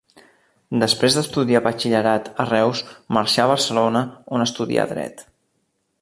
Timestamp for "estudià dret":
4.51-5.27